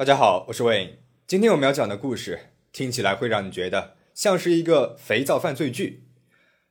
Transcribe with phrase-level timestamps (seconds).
[0.00, 0.92] 大家好，我是 Wayne。
[1.26, 6.04] 今天我们要讲的故事听起来会让你觉得像是一个肥皂犯罪剧。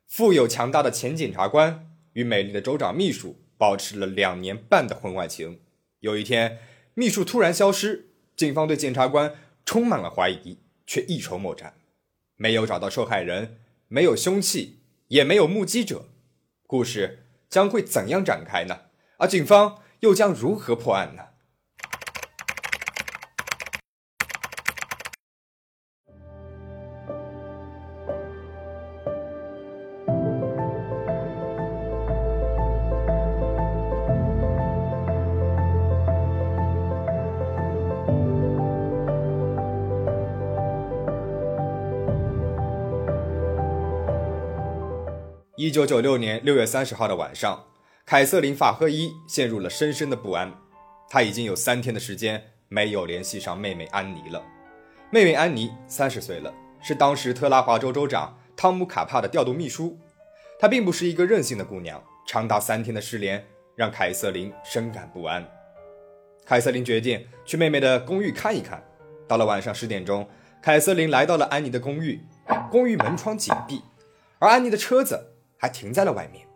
[0.07, 5.59] 富有强大的前检察官与美丽的州长秘书保持了两年半的婚外情。
[5.99, 6.57] 有一天，
[6.95, 10.57] 秘书突然消失，警方对检察官充满了怀疑，
[10.87, 11.75] 却一筹莫展，
[12.35, 16.05] 没有找到受害人，没有凶器，也没有目击者。
[16.65, 18.85] 故事将会怎样展开呢？
[19.17, 21.25] 而警方又将如何破案呢？
[45.61, 47.65] 一九九六年六月三十号的晚上，
[48.05, 50.49] 凯瑟琳·法赫伊陷入了深深的不安。
[51.09, 54.41] 她已经有三天的时间没有联系上妹妹安妮了。
[55.11, 59.99] 妹妹安妮三十岁了，是当时特拉华州州长汤姆·卡帕的调度秘书。
[60.57, 65.45] 她并不是一个任性的姑娘，长达三天的失联让凯瑟琳深感不安。
[66.45, 68.81] 凯瑟琳决定去妹妹的公寓看一看。
[69.27, 70.25] 到了晚上十点钟，
[70.61, 72.21] 凯瑟琳来到了安妮的公寓，
[72.71, 73.81] 公寓门窗紧闭，
[74.39, 75.28] 而安妮的车子。
[75.59, 76.47] 还停在了外面。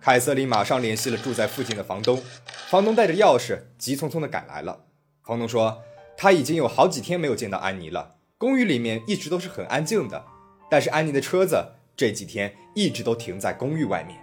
[0.00, 2.22] 凯瑟琳马上联系了住在附近的房东，
[2.68, 4.84] 房东带着钥匙急匆匆地赶来了。
[5.24, 5.82] 房东说，
[6.16, 10.24] 他已经有好几天没有见到安妮了，公寓里面一直都是很安静的，
[10.70, 14.16] 但是安妮的车子这几天一直都停在公寓外面。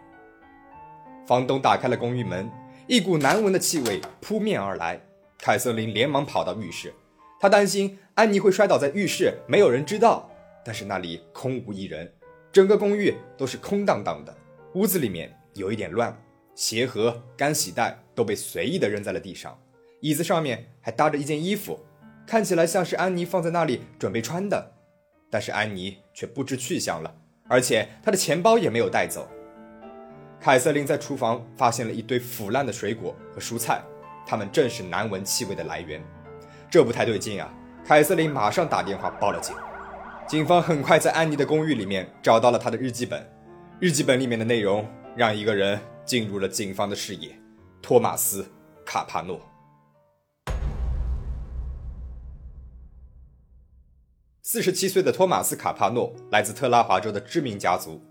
[1.28, 2.50] 房东打开了公寓门，
[2.88, 5.02] 一股难闻的气味扑面而来。
[5.38, 6.94] 凯瑟琳连忙跑到浴室，
[7.40, 10.32] 她担心安妮会摔倒在浴室，没有人知道，
[10.64, 12.14] 但是那里空无一人。
[12.56, 14.34] 整个公寓都是空荡荡的，
[14.76, 16.18] 屋子里面有一点乱，
[16.56, 19.60] 鞋盒、干洗袋都被随意的扔在了地上，
[20.00, 21.78] 椅子上面还搭着一件衣服，
[22.26, 24.72] 看起来像是安妮放在那里准备穿的，
[25.30, 27.14] 但是安妮却不知去向了，
[27.50, 29.28] 而且她的钱包也没有带走。
[30.40, 33.84] 凯瑟琳在厨房发现了一堆腐烂的水果和蔬菜，
[34.26, 36.02] 它们正是难闻气味的来源，
[36.72, 37.54] 这不太对劲啊！
[37.86, 39.54] 凯瑟琳马上打电话报了警。
[40.28, 43.24] 警方很快在安妮的公寓里面找到了她的日记本，
[43.80, 44.84] 日记本里面的内容
[45.16, 47.30] 让一个人进入了警方的视野——
[47.80, 48.42] 托马斯·
[48.84, 49.40] 卡帕诺。
[54.42, 58.02] 四十七岁的托马斯·卡帕诺来自特拉华州的知名家族，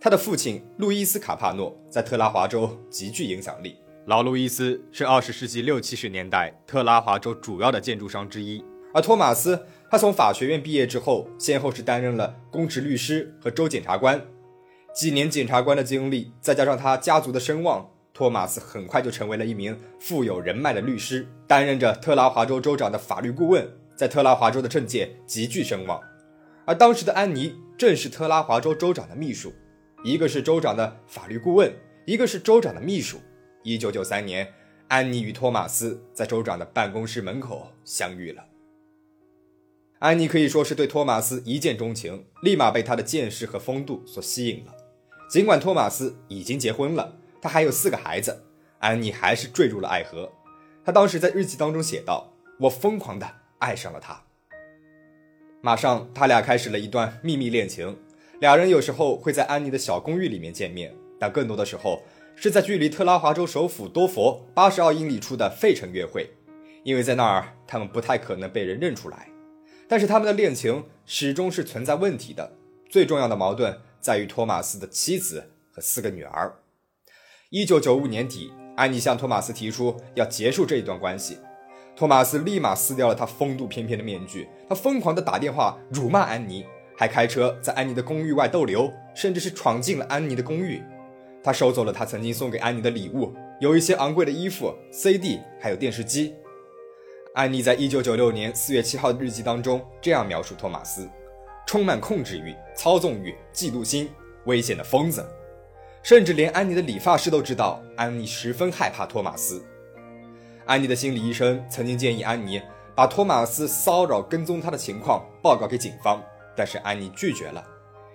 [0.00, 3.76] 他的父亲路易斯·卡帕诺在特拉华州极具影响力。
[4.06, 9.66] 老路易斯是二十世纪六七十年代特拉华州主要的建筑商之一，而托马斯。
[9.94, 14.20] 他从法学院毕业之后，先后是担任了公职律师和州检察官。
[14.92, 26.00] 几年检察官的经历，再加上他家族的声望，托马斯很快就成为了一名富有人脉的律师，担任着特拉华州州长的法律顾问，在特拉华州的政界极具声望。
[26.64, 29.52] 而当时的安妮正是特拉华州州长的秘书，
[30.02, 31.72] 一个是州长的法律顾问，
[32.04, 33.20] 一个是州长的秘书。
[33.62, 34.52] 一九九三年，
[34.88, 38.42] 安妮与托马斯在州长的办公室门口相遇了。
[40.04, 44.74] 安妮可以说是对托马斯一见钟情，立马被他的见识和风度所吸引了。
[45.30, 48.44] 尽管托马斯已经结婚了，他还有四个孩子，
[48.80, 50.30] 安妮还是坠入了爱河。
[50.84, 53.26] 他当时在日记当中写道：“我疯狂的
[53.60, 54.22] 爱上了他。”
[55.64, 57.96] 马上，他俩开始了一段秘密恋情。
[58.40, 62.02] 俩人有时候会在安妮的小公寓里面见面，但更多的时候
[62.36, 66.28] 是在距离特拉华州首府多佛八十二英里处的费城约会，
[66.82, 69.30] 因为在那儿他们不太可能被人认出来。
[69.94, 72.54] 但是他们的恋情始终是存在问题的。
[72.90, 76.56] 最重要的矛盾在于托马斯的妻子和四个女儿。
[77.50, 81.38] 一九九五年底，安妮向托马斯提出要结束这一段关系，
[81.94, 86.66] 托马斯立马撕掉了他风度翩翩的面具，他疯狂地打电话辱骂安妮，
[86.98, 90.82] 还开车在安妮的公寓外逗留，甚至是闯进了安妮的公寓。
[91.40, 96.34] 他收走了他曾经送给安妮的礼物，有一些昂贵的衣服、CD，还有电视机。
[97.34, 101.10] 安妮在一九九六年四月七号的日记当中这样描述托马斯：
[101.66, 104.08] 充满控制欲、操纵欲、嫉妒心、
[104.44, 105.28] 危险的疯子。
[106.00, 109.64] 甚至连安妮的理发师都知道，安妮十分害怕托马斯。
[110.64, 112.62] 安妮的心理医生曾经建议安妮
[112.94, 116.22] 把托马斯骚扰、跟踪她的情况报告给警方，
[116.54, 117.66] 但是安妮拒绝了，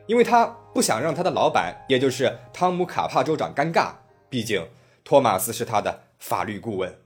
[0.07, 3.91] 因为她不想让她的老板，也就是汤姆·卡帕州长尴尬。
[4.29, 4.65] 毕竟，
[5.03, 6.98] 托马斯是他的法律顾问。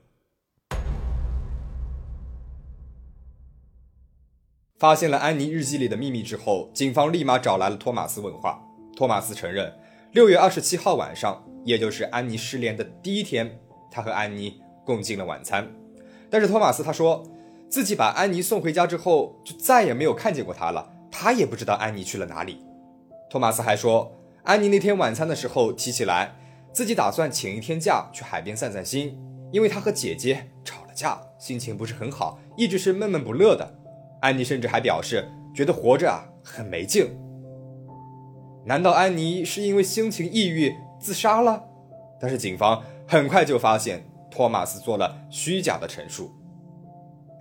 [4.84, 8.62] 发现了安妮日记里的秘密之后，警方立马找来了托马斯问话。
[8.94, 9.72] 托马斯承认，
[10.12, 13.58] 六月二十七号晚上，也就是安妮失联的第一天，
[13.90, 15.66] 他和安妮共进了晚餐。
[16.28, 17.26] 但是托马斯他说，
[17.70, 20.92] 自己把安妮送回家之后，就再也没有看见过她了。
[21.10, 22.58] 他也不知道安妮去了哪里。
[23.30, 26.36] 托马斯还说，安妮那天晚餐的时候提起来，
[26.74, 29.18] 自己打算请一天假去海边散散心，
[29.50, 33.78] 因为他和姐姐吵了架，心情不是很好，一直是闷闷不乐的。
[34.24, 37.14] 安妮甚至还表示觉得活着啊很没劲。
[38.64, 41.62] 难道安妮是因为心情抑郁自杀了？
[42.18, 46.32] 但是警方很快就发现托马斯做了虚假的陈述。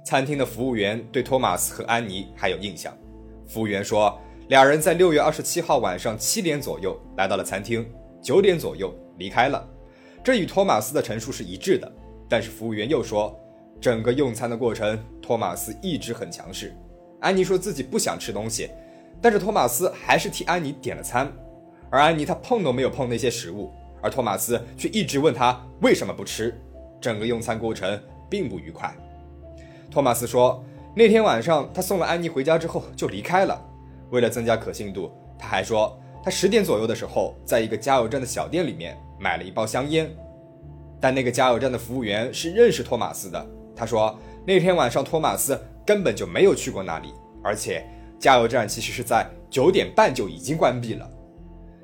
[0.06, 2.94] 餐厅的服务员对托马斯和安妮还有印象。
[3.48, 4.20] 服务员说，
[4.50, 7.90] 俩人在六月二十七号晚上七点左右来到了餐厅，
[8.22, 9.66] 九点左右离开了。
[10.22, 11.90] 这与托马斯的陈述是一致的。
[12.28, 13.40] 但是服务员又说，
[13.84, 16.74] 整个用餐的过程，托马斯一直很强势。
[17.20, 18.70] 安妮说自己不想吃东西，
[19.22, 21.30] 但是托马斯还是替安妮点了餐，
[21.90, 26.58] 而安妮她碰都没有碰那些食物，而托马斯却一直问她为什么不吃。
[27.02, 28.96] 整个用餐过程并不愉快。
[29.92, 30.64] 托马斯说。
[30.96, 33.60] 那天晚上，他送了安妮回家之后就离开了。
[34.12, 40.08] 为了增加可信度，他还说他十点左右的时候，在一个加油站的小店里面买了一包香烟。
[41.02, 43.44] 但那个加油站的服务员是认识托马斯的。
[43.76, 47.86] 他说那天晚上托马斯根本就没有去过那里，而且
[48.20, 51.10] 加油站其实是在九点半就已经关闭了。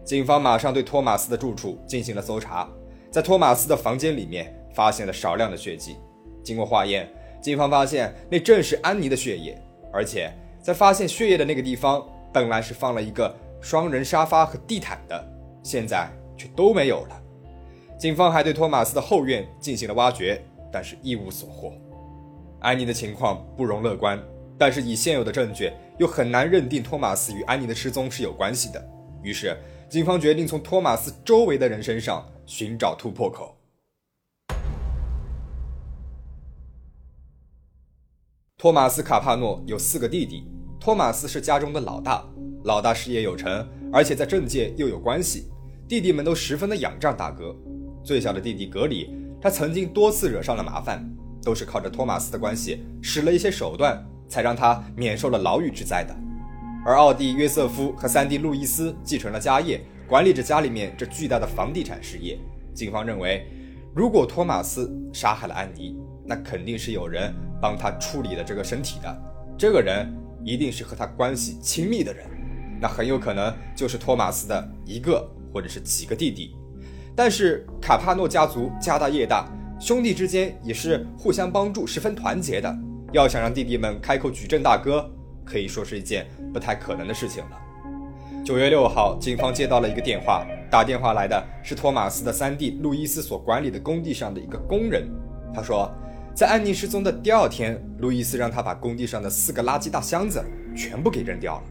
[0.03, 2.69] 警方马上对托马斯的住处进行了搜查，
[3.11, 5.97] 在托马斯的房间里面发现了少量的血迹。
[6.43, 7.07] 经过化验。
[7.41, 9.57] 警方发现那正是安妮的血液，
[9.93, 10.29] 而且
[10.61, 15.25] 在发现血液的那个地方，本来是放了一个双人沙发和地毯的，
[15.63, 17.21] 现在却都没有了。
[17.97, 21.73] 警方还对托马斯的后院进行了挖掘，但是一无所获。
[22.59, 24.21] 安妮的情况不容乐观，
[24.57, 28.89] 但是以现有的证据，又很难认定托马斯与安妮的失踪是有关系的。
[29.23, 29.57] 于是，
[29.89, 33.55] 警方决定从托马斯周围的人身上寻找突破口。
[38.57, 40.43] 托马斯·卡帕诺有四个弟弟，
[40.81, 42.25] 托马斯是家中的老大，
[42.65, 45.49] 老大事业有成，而且在政界又有关系，
[45.87, 47.55] 弟弟们都十分的仰仗大哥。
[48.03, 51.03] 最小的弟弟格里，他曾经多次惹上了麻烦，
[51.41, 56.15] 都是靠着托马斯的关系，使了一些手段，才让他免受了牢狱之灾的。
[56.85, 62.39] 而奥弟约瑟夫和三弟路易斯继承了家业，管理着家里面这巨大的房地产事业。
[62.73, 63.45] 警方认为，
[63.95, 65.95] 如果托马斯杀害了安妮，
[66.25, 67.33] 那肯定是有人。
[67.61, 69.21] 帮他处理了这个身体的
[69.57, 70.09] 这个人，
[70.45, 72.25] 一定是和他关系亲密的人，
[72.79, 76.55] 那很有可能就是托马斯的一个或者是几个弟弟。
[77.19, 79.45] 但是卡帕诺家族家大业大，
[79.77, 82.73] 兄弟之间也是互相帮助，十分团结的。
[83.11, 85.05] 要想让弟弟们开口举证大哥，
[85.43, 87.59] 可以说是一件不太可能的事情了。
[88.41, 95.05] 九月六号，警方接到了一个电话，打电话来的是托马斯的三弟路易斯所管理的工地上的一个工人，
[95.53, 95.91] 他说。
[96.33, 100.41] 在安妮失踪的第二天，路易斯让他把工地上的四个垃圾大箱子
[100.73, 101.63] 全部给扔掉了。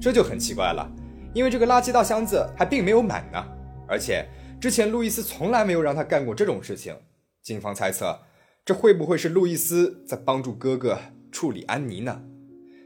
[0.00, 0.88] 这就很奇怪了，
[1.32, 3.44] 因为这个垃圾大箱子还并没有满呢。
[3.88, 4.24] 而且
[4.64, 6.96] 之前路易斯从来没有让他干过这种事情。
[7.42, 8.18] 警方猜测，
[8.64, 10.98] 这会不会是路易斯在帮助哥哥
[11.30, 12.22] 处理安妮呢？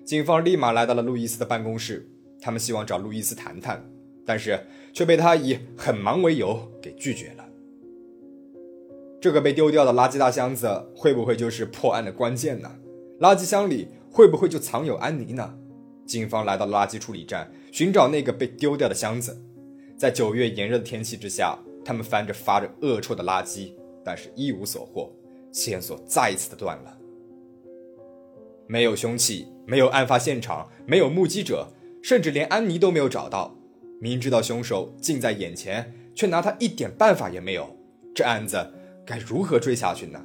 [0.05, 2.11] 警方立马来到了路易斯的办公室，
[2.41, 3.89] 他们希望找路易斯谈谈，
[4.27, 7.49] 但是却被他以很忙为由给拒绝了。
[9.21, 12.75] 这个被丢掉的垃圾大箱子会不会就是破案的关键呢？
[13.21, 15.57] 垃圾箱里会不会就藏有安妮呢？
[16.05, 19.45] 警方来到垃圾处理站，寻找那个被丢掉的箱子。
[19.97, 21.59] 在九月炎热的天气之下，
[21.89, 23.73] 他们翻着发着恶臭的垃圾，
[24.05, 25.11] 但是一无所获，
[25.51, 26.99] 线索再一次的断了。
[28.67, 31.69] 没有凶器，没有案发现场，没有目击者，
[32.03, 33.57] 甚至连安妮都没有找到。
[34.03, 37.75] 明知道凶手近在眼前，却拿他一点办法也没有。
[38.15, 38.75] 这案子。
[39.07, 40.23] 该如何追下去呢？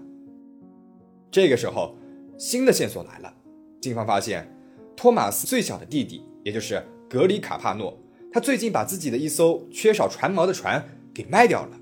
[1.32, 1.96] 这个时候，
[2.38, 3.34] 新的线索来了。
[3.82, 4.54] 警方发现，
[4.98, 7.98] 托马斯最小的弟弟，也就是格里卡帕诺，
[8.34, 11.80] 他最近把自己的一艘缺少船锚的船给卖掉了。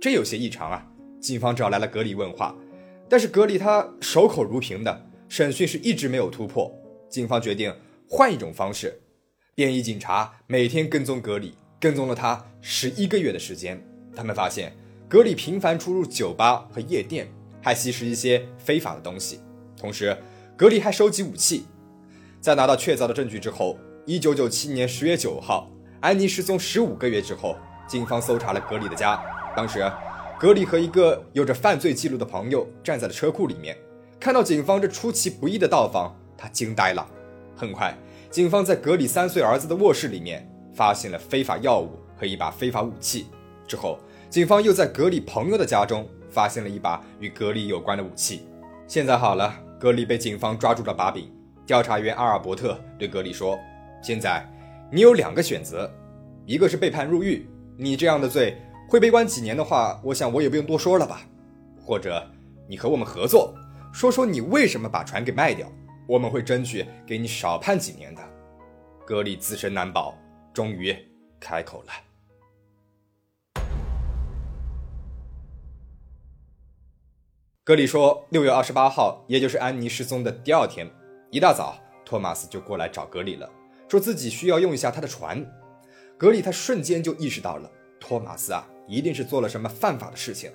[0.00, 0.86] 这有些异常啊！
[1.20, 2.54] 警方找来了格里问话，
[3.08, 6.72] 但是格里他守口如瓶的，审讯是一直没有突破。
[7.08, 7.74] 警方决定
[8.08, 9.00] 换一种方式，
[9.54, 13.82] 便衣警察每天跟踪格里，跟踪了他十一个月的时间。
[14.14, 14.72] 他们发现。
[15.08, 19.40] 格里频繁出入酒吧和夜店，还吸食一些非法的东西。
[19.76, 20.16] 同时，
[20.56, 21.64] 格里还收集武器。
[22.40, 25.70] 在拿到确凿的证据之后，一九九七年十月九号，
[26.00, 27.58] 安妮失踪十五个月之后，
[27.92, 29.22] 警方搜查了格里的家。
[29.54, 29.86] 当时，
[30.40, 33.76] 格里和一个有着犯罪记录的朋友站在了车库里面，
[34.18, 37.06] 看到警方这出其不意的到访，他惊呆了。
[37.54, 37.94] 很快，
[38.30, 43.26] 警方在格里三岁儿子的卧室里面发现了非法药物和一把非法武器。
[43.68, 43.98] 之后，
[44.30, 48.48] 警方又在格里朋友的家中发现了一把与格里有关的武器。
[48.86, 51.30] 现在好了，格里被警方抓住了把柄。
[51.66, 53.58] 调查员阿尔伯特对格里说
[54.02, 54.50] ：“现在
[54.90, 55.90] 你有两个选择，
[56.46, 57.46] 一个是被判入狱，
[57.82, 58.56] 你这样的罪
[58.88, 61.22] 会被关几年的话，我想我也不用多说了吧。
[61.84, 62.24] 或者
[62.68, 63.52] 你和我们合作，
[63.92, 65.66] 说说你为什么把船给卖掉，
[66.06, 68.22] 我们会争取给你少判几年的。”
[69.04, 70.16] 格里自身难保，
[70.54, 70.96] 终于
[71.40, 71.92] 开口了。
[77.64, 80.88] 格里说：“六月二十八号，也就是安妮失踪的第二天，
[81.32, 83.50] 一大早，托马斯就过来找格里了，
[83.88, 85.44] 说自己需要用一下他的船。
[86.22, 90.52] 格里他瞬间就意识到了，托马斯啊，一定是做了什么犯法的事情，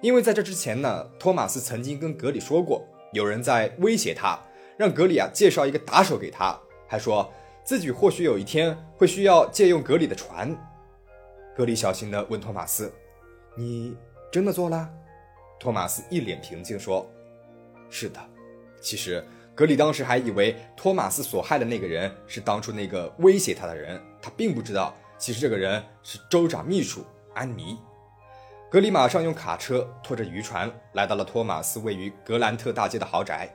[0.00, 4.38] 因为在这之前呢，托马斯曾经跟格里说过，有人在威胁他，
[4.76, 6.56] 让格里啊介绍一个打手给他，
[6.86, 7.28] 还说
[7.64, 10.56] 自己或许有一天会需要借用格里的船。
[11.56, 12.88] 格里小心地问托马斯
[13.58, 13.96] ：‘你
[14.30, 14.88] 真的做了？’”
[15.58, 17.10] 托马斯一脸平静说
[17.90, 18.20] ：“是的，
[18.80, 27.76] 其实格里当时还以为托马斯所害的那个人是当初那个威胁他的人，他并不知道，其实这个人是州长秘书安妮。”
[28.70, 33.54] 格里马上用卡车拖着渔船来到了托马斯位于格兰特大街的豪宅。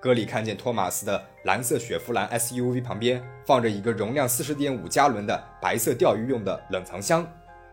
[0.00, 7.24] 格里看见托马斯的蓝色雪佛兰 SUV 旁边放着一个容量四十点五加仑的白色钓鱼用的冷藏箱，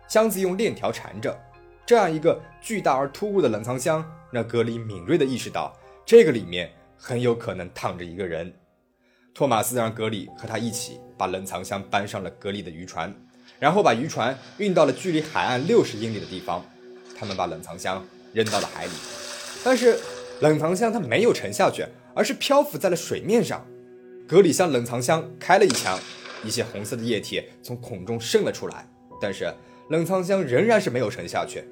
[0.07, 1.35] 箱子用链条缠着。
[1.85, 5.71] 这样一个巨大而突兀的冷藏箱，让格里敏锐地意识到，
[6.03, 8.51] 这个里面很有可能躺着一个人。
[9.35, 13.13] 托马斯让格里和他一起把冷藏箱搬上了格里的渔船，
[13.59, 16.65] 然后把渔船运到了距离海岸六十英里的地方。
[17.17, 18.01] 他们把冷藏箱
[18.31, 18.91] 扔到了海里，
[19.61, 19.99] 但是
[20.39, 23.65] 冷藏箱它没有沉下去，而是漂浮在了水面上。
[24.25, 25.99] 格里向冷藏箱开了一枪，
[26.41, 28.87] 一些红色的液体从孔中渗了出来，
[29.19, 29.53] 但是
[29.89, 31.65] 冷藏箱仍然是没有沉下去。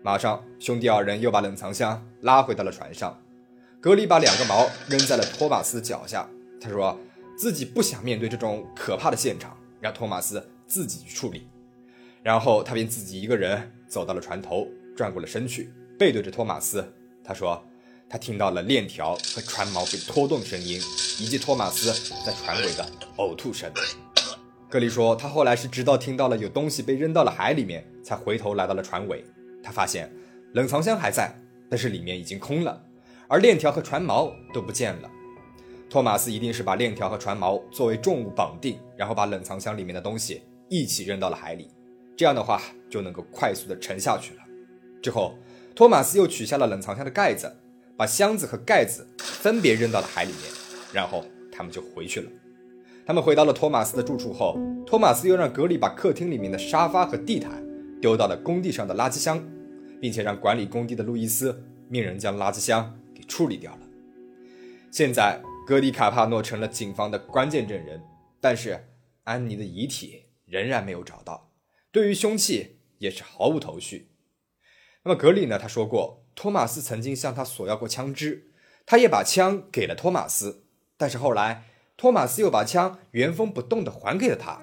[0.00, 3.20] 马上，兄弟二人又把冷藏箱拉回到了船上。
[3.80, 6.28] 格里把两个锚扔在了托马斯脚下，
[6.60, 6.98] 他说
[7.38, 11.48] 自己不想面对这种可怕的现场，让托马斯自己去处理。
[12.22, 16.84] 然后他便自己一个人走到了船头，转过了身去，背对着托马斯。
[17.24, 17.62] 他说
[18.10, 20.78] 他听到了链条和船锚被拖动的声音，
[21.18, 21.90] 以及托马斯
[22.26, 22.86] 在船尾的
[23.16, 23.72] 呕吐声。
[24.68, 29.24] 格里说他后来是直到听到了有东西被扔到了海里面，才回头来到了船尾。
[29.62, 30.12] 他发现
[30.52, 31.34] 冷藏箱还在，
[31.70, 32.84] 但是里面已经空了，
[33.28, 35.10] 而链条和船锚都不见了。
[35.90, 41.68] 托马斯一定是把链条和船锚作为重物绑定，然后把冷藏箱里面的东西一起扔到了海里，
[42.16, 44.40] 这样的话就能够快速的沉下去了。
[45.02, 45.34] 之后，
[45.74, 47.52] 托马斯又取下了冷藏箱的盖子，
[47.96, 50.42] 把箱子和盖子分别扔到了海里面，
[50.92, 52.30] 然后他们就回去了。
[53.04, 54.56] 他们回到了托马斯的住处后，
[54.86, 57.60] 托马斯又让格里把客厅里面的沙发和地毯。
[58.00, 59.38] 丢到了工地上的垃圾箱，
[60.00, 63.80] 并且让管理工地的路易斯命人将垃圾箱给处理掉了。
[64.90, 65.38] 现在，
[65.70, 68.02] 格里卡帕诺成了警方的关键证人，
[68.40, 68.88] 但是
[69.22, 71.52] 安妮的遗体仍然没有找到，
[71.92, 74.10] 对于凶器也是毫无头绪。
[75.04, 75.60] 那么格里呢？
[75.60, 78.50] 他说过，托马斯曾经向他索要过枪支，
[78.84, 80.64] 他也把枪给了托马斯，
[80.96, 81.62] 但是后来
[81.96, 84.60] 托马斯又把枪原封不动地还给了他。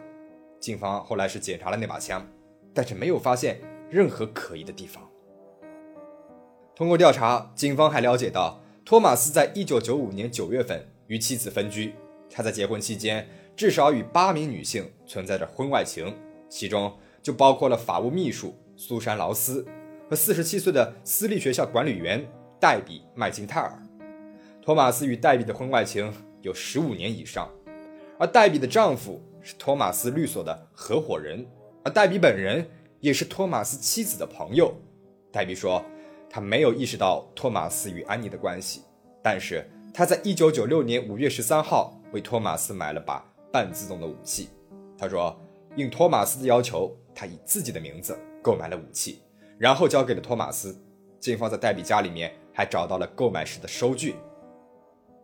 [0.60, 2.28] 警方后来是检查了那把枪。
[2.74, 5.10] 但是没有发现任何可疑的地方。
[6.76, 11.94] 通过调查，警方还了解到，托马斯在1995年9月份与妻子分居。
[12.30, 16.16] 他在结婚期间至少与八名女性存在着婚外情，
[16.50, 19.66] 其中就包括了法务秘书苏珊·劳斯
[20.10, 22.26] 和47岁的私立学校管理员
[22.60, 23.82] 黛比·麦金泰尔。
[24.62, 27.50] 托马斯与黛比的婚外情有15年以上，
[28.20, 31.46] 而黛比的丈夫是托马斯律所的合伙人。
[31.84, 34.76] 而黛比本人也是托马斯妻子的朋友。
[35.32, 35.82] 黛比说，
[36.30, 38.82] 他没有意识到托马斯与安妮的关系，
[39.24, 39.66] 但是
[39.98, 44.48] 他在1996年5月13号为托马斯买了把半自动的武器。
[44.96, 45.36] 他说，
[45.76, 49.24] 应托马斯的要求，他以自己的名字购买了武器，
[49.58, 50.80] 然后交给了托马斯。
[51.20, 54.14] 警方在黛比家里面还找到了购买时的收据。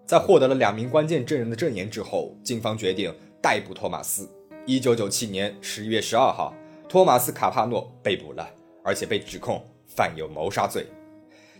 [0.07, 4.27] 在获得了两名关键证人的证言之后，警方决定逮捕托马斯。
[4.65, 6.51] 一九九七年十一月十二号，
[6.89, 8.49] 托马斯·卡帕诺被捕了，
[8.83, 10.87] 而且被指控犯有谋杀罪。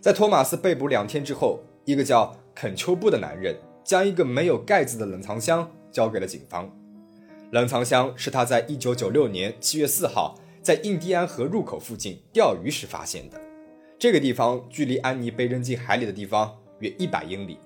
[0.02, 6.70] 在托马斯被捕两天之后，一个叫肯丘布的男人将一个没有盖子的冷藏箱交给了警方。
[7.52, 13.40] 冷藏箱是他在一九九六年七月四号在印第安河入口附近钓鱼时发现的。
[14.00, 17.60] 这个地方距离安妮被扔进海里的地方约一百英里。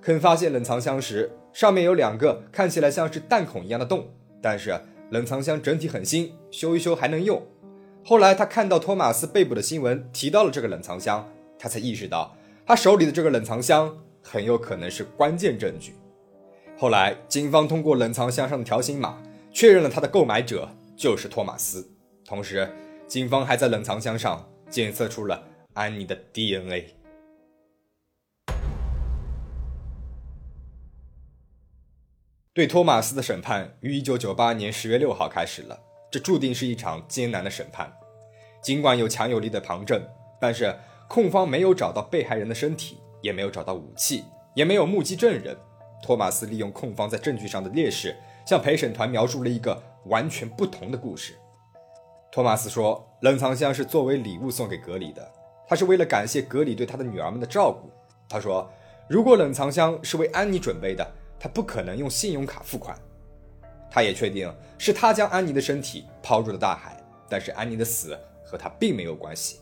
[0.00, 4.08] 肯发现冷藏箱时，上面有两个看起来像是弹孔一样的洞。
[4.40, 4.78] 但是
[5.10, 7.42] 冷藏箱整体很新，修一修还能用。
[8.04, 15.94] 后来他看到托马斯被捕的新闻，提到了这个冷藏箱，他才意识到他手里的这个冷藏箱很有可能是关键证据。
[16.76, 21.88] 后来，警方通过冷藏箱上的条形码确认了他的购买者就是托马斯，
[22.24, 22.68] 同时，
[23.06, 26.96] 警方还在冷藏箱上检测出了安妮的 DNA。
[32.52, 35.78] 对托马斯的审判于1998年10月6号开始了，
[36.10, 37.92] 这注定是一场艰难的审判。
[38.62, 40.02] 尽管有强有力的旁证，
[40.40, 40.74] 但是
[41.08, 45.56] 控方没有找到被害人的身体，也没有找到武器，也没有目击证人。
[46.02, 48.16] 托马斯利用控方在证据上的劣势，
[48.46, 51.36] 向陪审团描述了一个完全不同的故事。
[52.30, 55.30] 托马斯说，冷藏箱是作为礼物送给格里的，
[55.66, 57.90] 他是为了感谢格里对他的女儿们的照顾。
[58.28, 58.70] 他说，
[59.08, 61.06] 如果冷藏箱是为安妮准备的。
[61.38, 62.98] 他不可能用信用卡付款。
[63.90, 69.60] 他也确定是他将安妮的身体抛入了大海，但是安妮的死和他并没有关系。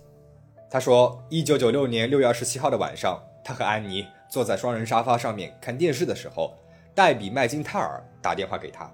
[0.70, 6.54] 他说，一九九六年六月二十七号的晚上，他和安妮坐在双人沙发上面看电视的时候，
[6.94, 8.90] 黛比·麦金泰尔打电话给他，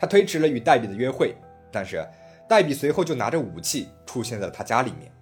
[0.00, 1.34] 他推迟了与黛比的约会，
[1.70, 2.04] 但是
[2.48, 5.12] 黛比随后就拿着武器出现在了他家里面。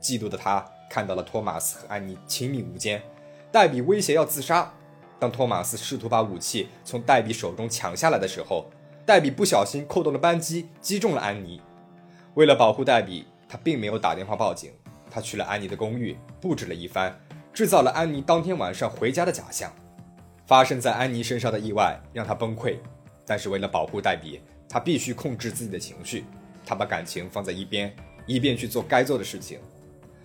[0.00, 3.02] 嫉妒的他看到了托马斯和安妮亲密无间，
[3.50, 4.72] 黛比威胁要自杀。
[5.18, 8.66] 当托马斯试图把武器从黛比手中抢下来的时候，
[9.06, 11.60] 黛比不小心扣动了扳机，击中了安妮。
[12.34, 14.72] 为了保护黛比，他并没有打电话报警。
[15.08, 17.14] 他去了安妮的公寓，布置了一番，
[17.52, 19.70] 制造了安妮当天晚上回家的假象。
[20.46, 22.76] 发生在安妮身上的意外让她崩溃，
[23.26, 26.24] 但是为了保护黛比，她必须控制自己的情绪。
[26.64, 27.94] 她把感情放在一边，
[28.26, 29.58] 以便去做该做的事情。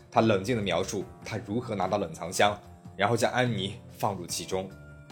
[0.10, 2.58] 他冷静地描述他如何拿到冷藏箱，
[2.96, 4.68] 然后将安妮放入其中。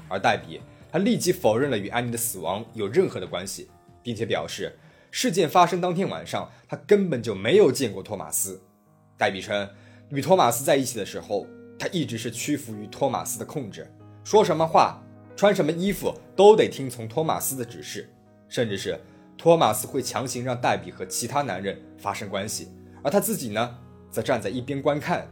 [0.08, 3.70] 而黛比，他立即否认了与安妮的死亡有任何的关系，
[4.02, 4.74] 并且表示
[5.12, 8.60] 事件发生当天晚上，他根本就没有见过托马斯。
[9.18, 9.70] 黛比称，
[10.10, 11.46] 与托马斯在一起的时候，
[11.78, 13.86] 他一直是屈服于托马斯的控制，
[14.24, 15.02] 说什么话、
[15.36, 18.10] 穿什么衣服都得听从托马斯的指示，
[18.48, 19.00] 甚至是
[19.38, 22.70] 托马斯会强行让黛比和其他男人发生关系，
[23.04, 23.78] 而他自己呢，
[24.10, 25.28] 则站在一边观看。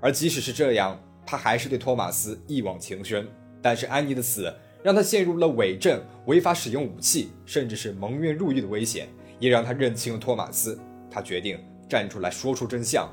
[0.00, 3.26] 而即使是这样，他还是对托马斯一往情深。
[3.62, 9.08] 但是安妮的死让他陷入了伪证、违法使用武器，甚至是蒙冤入狱的危险，
[9.38, 10.78] 也让他认清了托马斯。
[11.10, 11.58] 他决定
[11.88, 13.10] 站出来说出真相。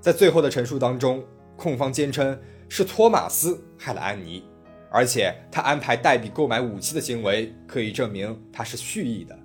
[0.00, 1.24] 在最后的陈述当中，
[1.58, 4.44] 控方坚称是托马斯害了安妮，
[4.90, 9.36] 而且他安排黛比购买武器的行为可以证明他是蓄意的。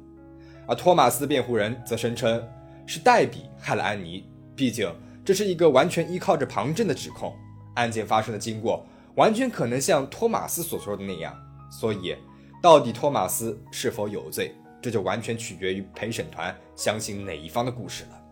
[0.68, 2.42] 而托马斯的辩护人则声称
[2.86, 4.24] 是黛比害了安妮，
[4.56, 4.90] 毕竟
[5.26, 7.34] 这是一个完全依靠着旁证的指控，
[7.74, 8.86] 案件发生的经过。
[9.16, 11.36] 完全可能像托马斯所说的那样，
[11.70, 12.16] 所以
[12.62, 18.23] 到底托马斯是否有罪，这就完全取决于陪审团相信哪一方的故事了。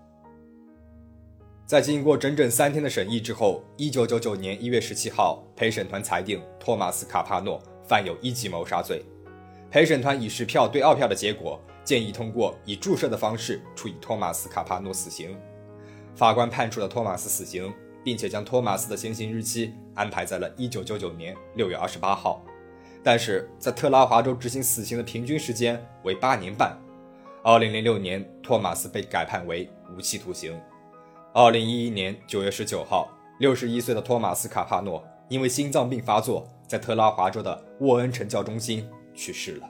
[1.72, 9.02] 在经过整整三天的审议之后，一九九九年一月十七号，陪审团裁定托马斯卡帕诺犯有一级谋杀罪。
[9.70, 15.34] 陪审团以十票对二票的结果，建议通过以注射的方式处以托马斯卡帕诺死刑。
[16.14, 17.74] 法官判处了托马斯死刑。
[18.04, 22.44] 并且将托马斯的行刑日期安排在了1999年6月28号，
[23.02, 26.76] 但是在特拉华州执行死刑的平均时间为八年半。
[27.44, 30.60] 2006年，托马斯被改判为无期徒刑。
[31.34, 39.70] 2011年9月19号，61岁的托马斯卡帕诺因为心脏病发作，在特拉华州的沃恩城教中心去世了。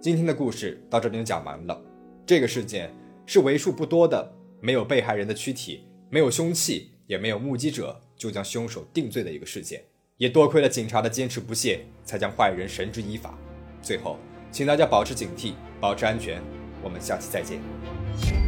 [0.00, 1.82] 今天的故事到这边讲完了。
[2.24, 2.94] 这个事件
[3.26, 5.84] 是为数不多的没有被害人的躯体。
[6.10, 9.82] 没有凶器，也没有目击者，就将凶手定罪的一个事件，
[10.16, 13.36] 也多亏了警察的坚持不懈，才将坏人绳之以法。
[13.82, 14.16] 最后，
[14.50, 16.40] 请大家保持警惕，保持安全。
[16.82, 18.47] 我们下期再见。